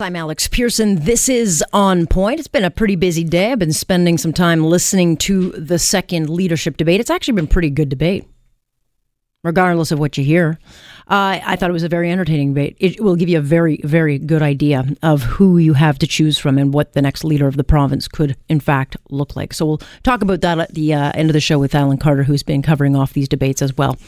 [0.00, 1.04] I'm Alex Pierson.
[1.04, 2.38] This is On Point.
[2.38, 3.52] It's been a pretty busy day.
[3.52, 7.00] I've been spending some time listening to the second leadership debate.
[7.00, 8.26] It's actually been pretty good debate,
[9.44, 10.58] regardless of what you hear.
[11.06, 12.76] Uh, I thought it was a very entertaining debate.
[12.78, 16.38] It will give you a very, very good idea of who you have to choose
[16.38, 19.52] from and what the next leader of the province could, in fact, look like.
[19.52, 22.22] So we'll talk about that at the uh, end of the show with Alan Carter,
[22.22, 23.98] who's been covering off these debates as well.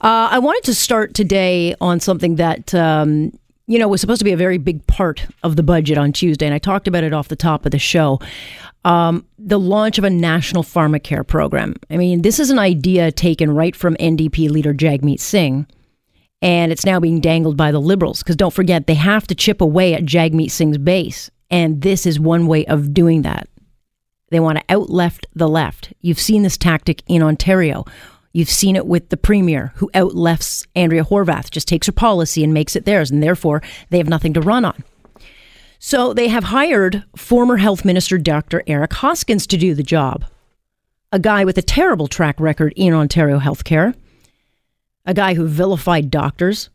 [0.00, 3.38] Uh, I wanted to start today on something that um,
[3.70, 6.44] you know, was supposed to be a very big part of the budget on Tuesday,
[6.44, 8.18] and I talked about it off the top of the show.
[8.84, 11.76] Um, the launch of a national pharmacare program.
[11.88, 15.68] I mean, this is an idea taken right from NDP leader Jagmeet Singh,
[16.42, 18.24] and it's now being dangled by the Liberals.
[18.24, 22.18] Because don't forget, they have to chip away at Jagmeet Singh's base, and this is
[22.18, 23.48] one way of doing that.
[24.30, 25.92] They want to out left the left.
[26.00, 27.84] You've seen this tactic in Ontario
[28.32, 32.54] You've seen it with the premier who outlefts Andrea Horwath, just takes her policy and
[32.54, 34.84] makes it theirs, and therefore they have nothing to run on.
[35.80, 38.62] So they have hired former health minister Dr.
[38.66, 40.24] Eric Hoskins to do the job,
[41.10, 43.94] a guy with a terrible track record in Ontario healthcare,
[45.04, 46.70] a guy who vilified doctors,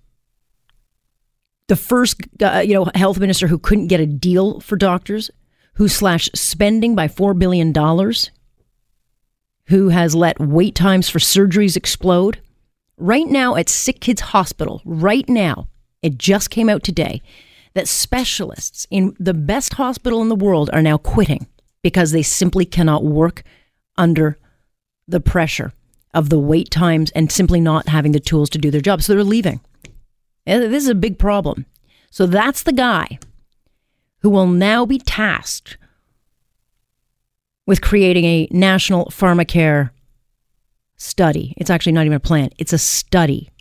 [1.67, 5.31] the first uh, you know health minister who couldn't get a deal for doctors,
[5.75, 8.31] who slashed spending by four billion dollars
[9.67, 12.39] who has let wait times for surgeries explode.
[12.97, 15.67] Right now at Sick Kids Hospital, right now,
[16.01, 17.21] it just came out today
[17.73, 21.47] that specialists in the best hospital in the world are now quitting
[21.81, 23.43] because they simply cannot work
[23.97, 24.37] under
[25.07, 25.73] the pressure
[26.13, 29.01] of the wait times and simply not having the tools to do their job.
[29.01, 29.59] So they're leaving.
[30.45, 31.65] This is a big problem.
[32.11, 33.19] So that's the guy
[34.19, 35.77] who will now be tasked
[37.65, 39.91] with creating a national pharmacare
[40.97, 41.53] study.
[41.57, 43.51] It's actually not even a plan, it's a study.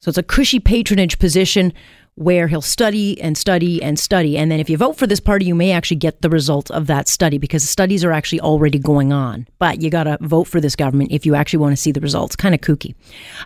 [0.00, 1.72] So it's a cushy patronage position
[2.16, 4.38] where he'll study and study and study.
[4.38, 6.86] And then if you vote for this party, you may actually get the results of
[6.86, 9.46] that study because studies are actually already going on.
[9.58, 12.00] But you got to vote for this government if you actually want to see the
[12.00, 12.34] results.
[12.34, 12.94] Kind of kooky.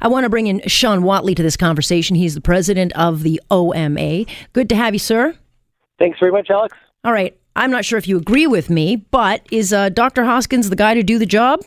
[0.00, 2.14] I want to bring in Shawn Whatley to this conversation.
[2.14, 4.24] He's the president of the OMA.
[4.52, 5.34] Good to have you, sir.
[5.98, 6.76] Thanks very much, Alex.
[7.04, 7.39] All right.
[7.56, 10.24] I'm not sure if you agree with me, but is uh, Dr.
[10.24, 11.60] Hoskins the guy to do the job?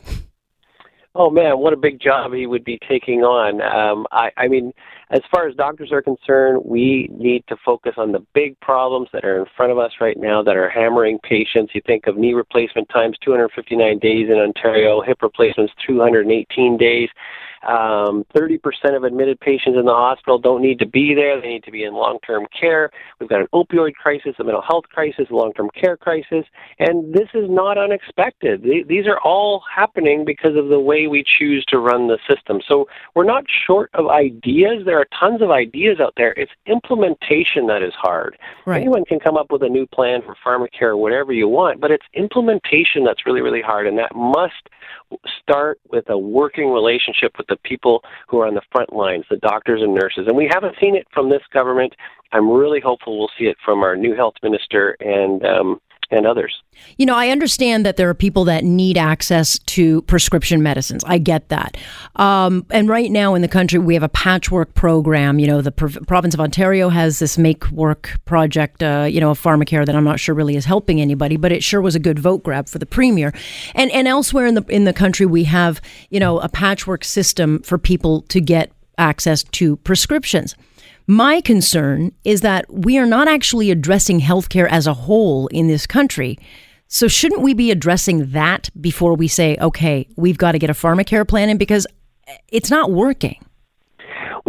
[1.16, 3.62] Oh man, what a big job he would be taking on.
[3.62, 4.72] Um, I, I mean,
[5.10, 9.24] as far as doctors are concerned, we need to focus on the big problems that
[9.24, 11.72] are in front of us right now that are hammering patients.
[11.72, 17.08] You think of knee replacement times 259 days in Ontario, hip replacements 218 days.
[17.66, 18.60] Um, 30%
[18.96, 21.40] of admitted patients in the hospital don't need to be there.
[21.40, 22.90] They need to be in long-term care.
[23.18, 26.44] We've got an opioid crisis, a mental health crisis, a long-term care crisis,
[26.78, 28.62] and this is not unexpected.
[28.62, 32.60] These are all happening because of the way we choose to run the system.
[32.66, 34.84] So we're not short of ideas.
[34.84, 36.32] There are tons of ideas out there.
[36.32, 38.36] It's implementation that is hard.
[38.66, 38.80] Right.
[38.80, 41.90] Anyone can come up with a new plan for pharmacare or whatever you want, but
[41.90, 44.68] it's implementation that's really, really hard, and that must
[45.40, 49.36] start with a working relationship with the people who are on the front lines, the
[49.36, 50.26] doctors and nurses.
[50.26, 51.94] And we haven't seen it from this government.
[52.32, 56.62] I'm really hopeful we'll see it from our new health minister and um, and others.
[56.96, 61.02] You know, I understand that there are people that need access to prescription medicines.
[61.06, 61.76] I get that.
[62.16, 65.38] Um, and right now in the country, we have a patchwork program.
[65.38, 69.40] You know, the province of Ontario has this Make Work project, uh, you know, of
[69.40, 72.18] pharmacare that I'm not sure really is helping anybody, but it sure was a good
[72.18, 73.32] vote grab for the premier.
[73.74, 77.60] And and elsewhere in the in the country, we have you know a patchwork system
[77.62, 80.54] for people to get access to prescriptions.
[81.06, 85.86] My concern is that we are not actually addressing healthcare as a whole in this
[85.86, 86.38] country.
[86.88, 90.74] So, shouldn't we be addressing that before we say, okay, we've got to get a
[90.74, 91.86] pharmacare plan in because
[92.48, 93.44] it's not working?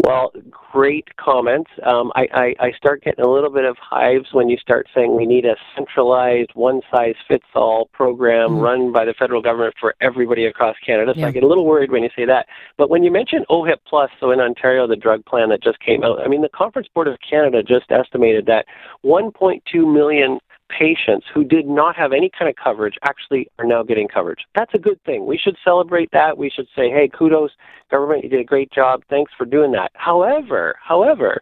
[0.03, 1.71] Well, great comments.
[1.83, 5.15] Um, I, I, I start getting a little bit of hives when you start saying
[5.15, 8.62] we need a centralized, one size fits all program mm.
[8.62, 11.13] run by the federal government for everybody across Canada.
[11.15, 11.27] So yeah.
[11.27, 12.47] I get a little worried when you say that.
[12.77, 16.03] But when you mention OHIP Plus, so in Ontario, the drug plan that just came
[16.03, 18.65] out, I mean, the Conference Board of Canada just estimated that
[19.06, 19.62] 1.2
[19.94, 20.39] million
[20.70, 24.46] patients who did not have any kind of coverage actually are now getting coverage.
[24.56, 25.26] That's a good thing.
[25.26, 26.38] We should celebrate that.
[26.38, 27.52] We should say, hey, kudos,
[27.92, 29.04] government, you did a great job.
[29.10, 29.92] Thanks for doing that.
[29.94, 31.42] However, however,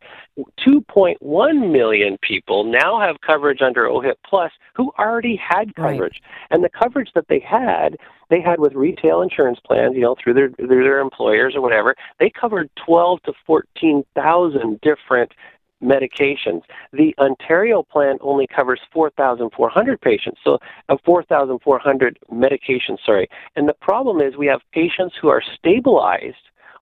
[0.66, 6.22] 2.1 million people now have coverage under OHIP Plus who already had coverage.
[6.22, 6.52] Right.
[6.52, 7.98] And the coverage that they had,
[8.30, 11.96] they had with retail insurance plans, you know, through their through their employers or whatever.
[12.20, 15.32] They covered 12 to 14,000 different
[15.84, 16.62] medications.
[16.92, 20.60] The Ontario plan only covers 4,400 patients, so
[20.90, 23.28] uh, 4,400 medications, sorry.
[23.56, 26.36] And the problem is we have patients who are stabilized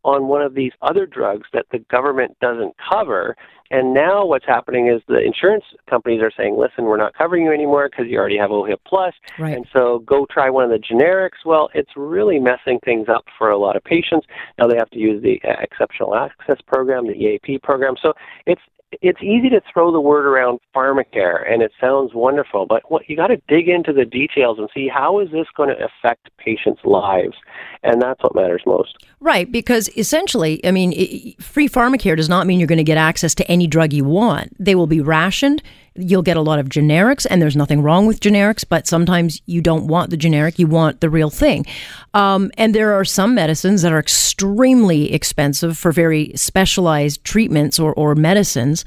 [0.03, 3.35] on one of these other drugs that the government doesn't cover.
[3.69, 7.53] And now what's happening is the insurance companies are saying, listen, we're not covering you
[7.53, 9.55] anymore because you already have OHIP Plus, right.
[9.55, 11.45] and so go try one of the generics.
[11.45, 14.27] Well, it's really messing things up for a lot of patients.
[14.57, 17.95] Now they have to use the uh, Exceptional Access Program, the EAP program.
[18.01, 18.13] So
[18.45, 18.61] it's
[19.01, 23.15] it's easy to throw the word around pharmacare and it sounds wonderful, but what you
[23.15, 26.81] got to dig into the details and see how is this going to affect patients'
[26.83, 27.35] lives,
[27.83, 28.97] and that's what matters most.
[29.19, 33.33] Right, because essentially, I mean, free pharmacare does not mean you're going to get access
[33.35, 34.55] to any drug you want.
[34.59, 35.63] They will be rationed.
[35.95, 39.61] You'll get a lot of generics, and there's nothing wrong with generics, but sometimes you
[39.61, 41.65] don't want the generic, you want the real thing.
[42.13, 47.93] Um, and there are some medicines that are extremely expensive for very specialized treatments or,
[47.93, 48.85] or medicines.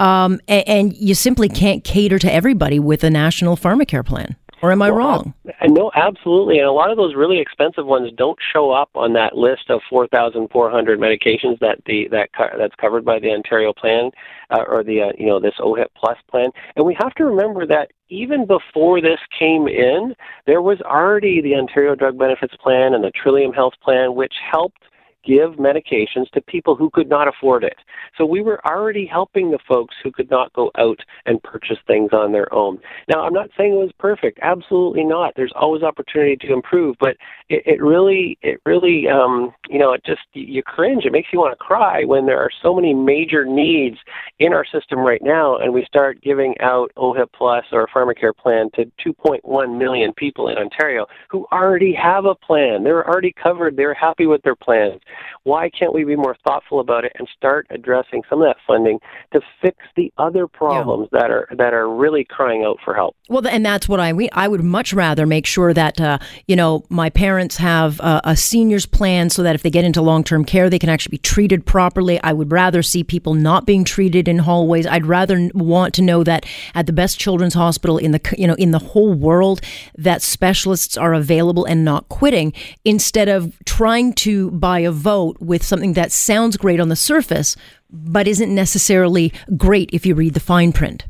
[0.00, 4.34] Um, and, and you simply can't cater to everybody with a national pharmacare plan.
[4.62, 5.34] Or am I well, wrong?
[5.62, 6.58] No, absolutely.
[6.58, 9.80] And a lot of those really expensive ones don't show up on that list of
[9.88, 12.28] 4,400 medications that the that
[12.58, 14.10] that's covered by the Ontario plan
[14.50, 16.50] uh, or the uh, you know this OHIP Plus plan.
[16.76, 20.14] And we have to remember that even before this came in,
[20.46, 24.82] there was already the Ontario Drug Benefits Plan and the Trillium Health Plan, which helped
[25.24, 27.76] give medications to people who could not afford it.
[28.16, 32.10] So we were already helping the folks who could not go out and purchase things
[32.12, 32.78] on their own.
[33.08, 34.38] Now, I'm not saying it was perfect.
[34.42, 35.34] Absolutely not.
[35.36, 37.16] There's always opportunity to improve, but
[37.48, 41.04] it, it really, it really, um, you know, it just you cringe.
[41.04, 43.96] It makes you want to cry when there are so many major needs
[44.38, 48.36] in our system right now, and we start giving out OHIP Plus or a pharmacare
[48.36, 52.84] plan to 2.1 million people in Ontario who already have a plan.
[52.84, 53.76] They're already covered.
[53.76, 55.00] They're happy with their plans.
[55.44, 58.98] Why can't we be more thoughtful about it and start addressing some of that funding
[59.32, 61.20] to fix the other problems yeah.
[61.20, 63.16] that are that are really crying out for help?
[63.28, 66.84] Well, and that's what I I would much rather make sure that uh, you know
[66.88, 70.44] my parents have a, a seniors plan so that if they get into long term
[70.44, 72.20] care, they can actually be treated properly.
[72.22, 74.86] I would rather see people not being treated in hallways.
[74.86, 78.54] I'd rather want to know that at the best children's hospital in the you know
[78.54, 79.60] in the whole world
[79.96, 82.52] that specialists are available and not quitting
[82.84, 87.56] instead of trying to buy a vote with something that sounds great on the surface,
[87.90, 91.06] but isn't necessarily great if you read the fine print.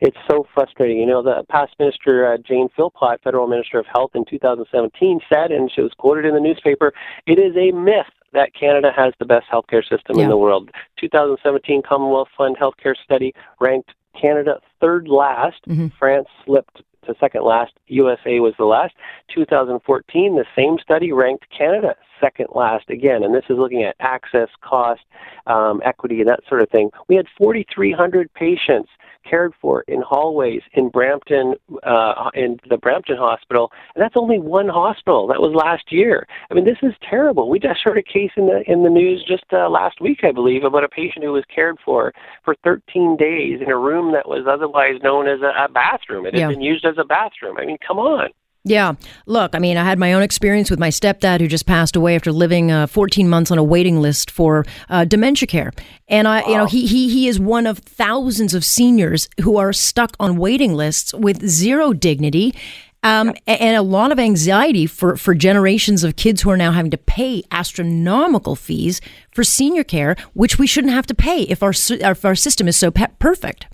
[0.00, 0.98] It's so frustrating.
[0.98, 5.50] You know, the past minister, uh, Jane Philpott, federal minister of health in 2017, said,
[5.50, 6.92] and she was quoted in the newspaper,
[7.26, 10.24] it is a myth that Canada has the best healthcare system yeah.
[10.24, 10.70] in the world.
[11.00, 13.90] 2017 Commonwealth Fund healthcare study ranked
[14.20, 15.60] Canada third last.
[15.68, 15.88] Mm-hmm.
[15.98, 17.72] France slipped to second last.
[17.86, 18.94] USA was the last.
[19.34, 24.48] 2014, the same study ranked Canada second last again, and this is looking at access,
[24.60, 25.00] cost,
[25.46, 26.90] um, equity, and that sort of thing.
[27.08, 28.90] We had 4,300 patients
[29.28, 34.68] cared for in hallways in Brampton, uh, in the Brampton Hospital, and that's only one
[34.68, 35.26] hospital.
[35.26, 36.26] That was last year.
[36.50, 37.48] I mean, this is terrible.
[37.48, 40.32] We just heard a case in the in the news just uh, last week, I
[40.32, 42.12] believe, about a patient who was cared for
[42.44, 46.26] for 13 days in a room that was otherwise known as a, a bathroom.
[46.26, 46.48] It had yeah.
[46.48, 47.56] been used as a bathroom.
[47.58, 48.30] I mean, come on.
[48.64, 48.94] Yeah.
[49.24, 52.14] Look, I mean, I had my own experience with my stepdad who just passed away
[52.14, 55.72] after living uh, 14 months on a waiting list for uh, dementia care.
[56.08, 56.48] And I, wow.
[56.48, 60.36] you know, he, he, he is one of thousands of seniors who are stuck on
[60.36, 62.54] waiting lists with zero dignity.
[63.02, 66.90] Um, and a lot of anxiety for, for generations of kids who are now having
[66.90, 69.00] to pay astronomical fees
[69.32, 72.76] for senior care, which we shouldn't have to pay if our, if our system is
[72.76, 73.66] so pe- perfect.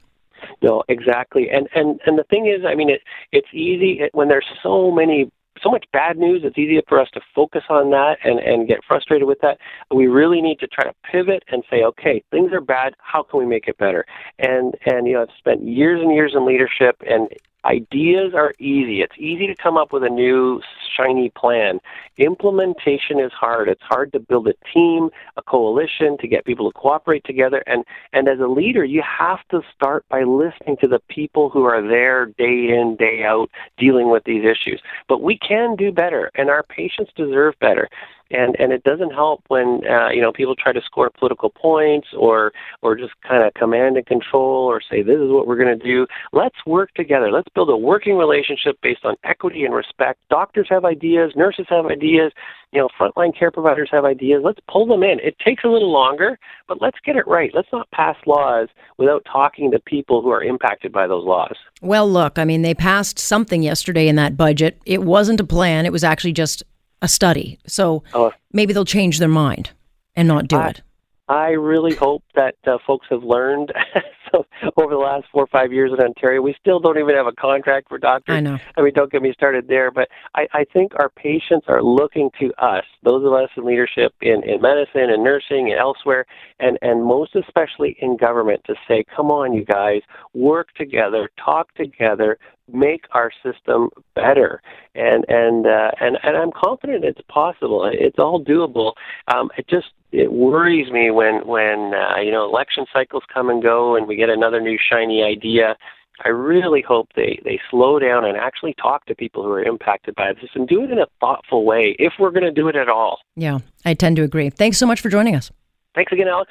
[0.63, 1.49] No, exactly.
[1.51, 4.91] And and and the thing is, I mean, it it's easy it, when there's so
[4.91, 5.31] many
[5.63, 6.43] so much bad news.
[6.45, 9.59] It's easy for us to focus on that and and get frustrated with that.
[9.95, 12.95] We really need to try to pivot and say, okay, things are bad.
[12.99, 14.05] How can we make it better?
[14.39, 17.29] And and you know, I've spent years and years in leadership, and
[17.67, 19.03] Ideas are easy.
[19.03, 20.61] It's easy to come up with a new
[20.97, 21.81] shiny plan.
[22.17, 23.69] Implementation is hard.
[23.69, 27.65] It's hard to build a team, a coalition, to get people to cooperate together.
[27.67, 31.65] And, and as a leader, you have to start by listening to the people who
[31.65, 34.81] are there day in, day out, dealing with these issues.
[35.09, 37.89] But we can do better, and our patients deserve better.
[38.31, 42.09] And and it doesn't help when uh, you know people try to score political points
[42.17, 42.53] or
[42.83, 45.85] or just kind of command and control or say this is what we're going to
[45.85, 46.07] do.
[46.33, 47.31] Let's work together.
[47.31, 50.21] Let's build a working relationship based on equity and respect.
[50.31, 52.33] Doctors have ideas, nurses have ideas,
[52.73, 54.43] you know, frontline care providers have ideas.
[54.45, 55.19] Let's pull them in.
[55.21, 57.51] It takes a little longer, but let's get it right.
[57.55, 58.69] Let's not pass laws
[58.99, 61.57] without talking to people who are impacted by those laws.
[61.81, 64.81] Well, look, I mean, they passed something yesterday in that budget.
[64.85, 66.63] It wasn't a plan, it was actually just
[67.03, 67.59] a study.
[67.67, 68.33] So oh.
[68.53, 69.71] maybe they'll change their mind
[70.15, 70.83] and not do I, it.
[71.29, 73.73] I really hope that uh, folks have learned
[74.33, 76.41] so over the last four or five years in Ontario.
[76.41, 78.37] We still don't even have a contract for doctors.
[78.37, 78.59] I know.
[78.77, 79.91] I mean, don't get me started there.
[79.91, 84.15] But I, I think our patients are looking to us, those of us in leadership
[84.21, 86.27] in, in medicine and nursing and elsewhere,
[86.61, 90.03] and, and most especially in government, to say, come on, you guys,
[90.33, 92.39] work together, talk together,
[92.73, 94.63] make our system better.
[94.95, 97.89] And and uh, and and I'm confident it's possible.
[97.93, 98.93] It's all doable.
[99.29, 103.63] Um, it just it worries me when when uh, you know election cycles come and
[103.63, 105.77] go, and we get another new shiny idea.
[106.25, 110.15] I really hope they, they slow down and actually talk to people who are impacted
[110.15, 112.77] by this and do it in a thoughtful way if we're going to do it
[112.77, 113.19] at all.
[113.35, 114.49] Yeah, I tend to agree.
[114.49, 115.51] Thanks so much for joining us.
[115.95, 116.51] Thanks again, Alex.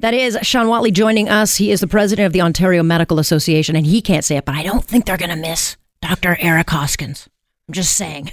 [0.00, 1.56] That is Shawn Whatley joining us.
[1.56, 4.56] He is the president of the Ontario Medical Association, and he can't say it, but
[4.56, 6.36] I don't think they're going to miss Dr.
[6.40, 7.28] Eric Hoskins.
[7.68, 8.32] I'm just saying.